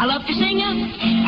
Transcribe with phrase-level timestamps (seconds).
[0.00, 0.62] I love to sing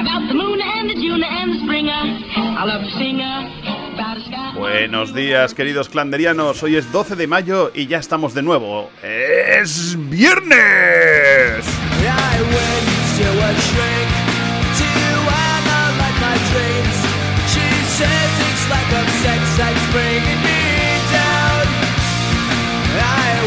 [0.01, 1.93] about the moon and the June and the springer.
[1.93, 4.55] I love to sing about the sky.
[4.57, 6.63] Buenos días, queridos clanderianos.
[6.63, 8.89] Hoy es 12 de mayo y ya estamos de nuevo.
[9.03, 11.67] ¡Es viernes!
[12.01, 12.41] I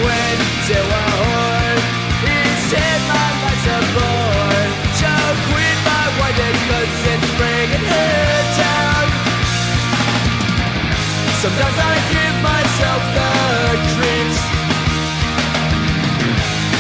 [0.03, 1.15] went to
[11.55, 13.31] Sometimes I give myself the
[13.95, 14.39] creeps.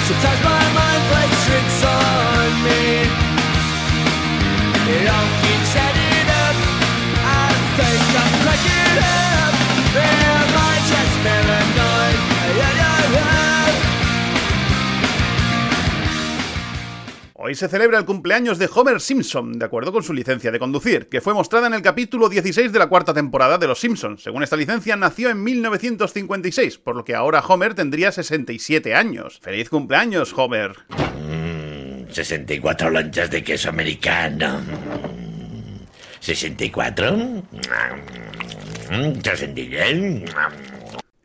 [0.05, 0.54] Sometimes my
[17.47, 21.09] Hoy se celebra el cumpleaños de Homer Simpson, de acuerdo con su licencia de conducir,
[21.09, 24.23] que fue mostrada en el capítulo 16 de la cuarta temporada de Los Simpsons.
[24.23, 29.37] Según esta licencia, nació en 1956, por lo que ahora Homer tendría 67 años.
[29.43, 30.75] ¡Feliz cumpleaños, Homer!
[32.09, 34.61] 64 lonchas de queso americano.
[36.21, 37.43] 64.
[39.21, 40.23] 63.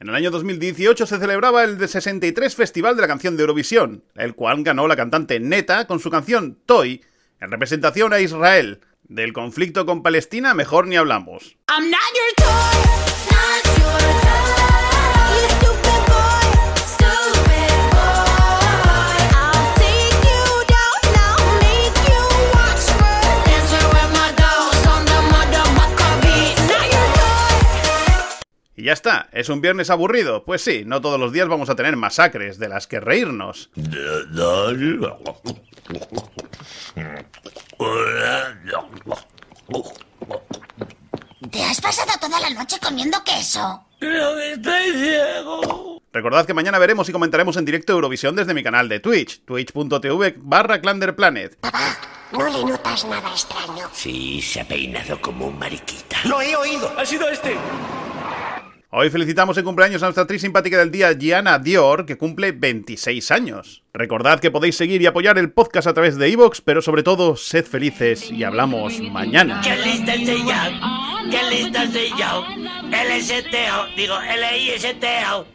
[0.00, 4.02] En el año 2018 se celebraba el de 63 Festival de la Canción de Eurovisión,
[4.14, 7.04] el cual ganó la cantante Neta con su canción Toy,
[7.38, 8.80] en representación a Israel.
[9.02, 11.58] Del conflicto con Palestina mejor ni hablamos.
[28.80, 30.42] Y ya está, ¿es un viernes aburrido?
[30.42, 33.68] Pues sí, no todos los días vamos a tener masacres de las que reírnos.
[41.50, 43.84] ¿Te has pasado toda la noche comiendo queso?
[43.98, 46.00] Pero estoy ciego.
[46.10, 50.36] Recordad que mañana veremos y comentaremos en directo Eurovisión desde mi canal de Twitch, twitch.tv
[50.38, 51.60] barra clanderplanet.
[51.60, 51.98] Papá,
[52.32, 53.90] ¿no le notas nada extraño?
[53.92, 56.16] Sí, se ha peinado como un mariquita.
[56.24, 56.90] Lo he oído.
[56.96, 57.58] Ha sido este.
[58.92, 63.30] Hoy felicitamos en cumpleaños a nuestra actriz simpática del día, Gianna Dior, que cumple 26
[63.30, 63.84] años.
[63.94, 67.36] Recordad que podéis seguir y apoyar el podcast a través de iVoox, pero sobre todo,
[67.36, 69.60] sed felices y hablamos mañana.
[69.62, 69.76] ¡Qué!
[71.30, 71.40] ¡Qué!
[72.90, 75.46] LSTO, L-I-S-T-O.